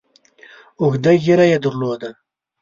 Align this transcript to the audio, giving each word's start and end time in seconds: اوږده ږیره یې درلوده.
اوږده 0.81 1.11
ږیره 1.23 1.45
یې 1.51 1.57
درلوده. 1.63 2.09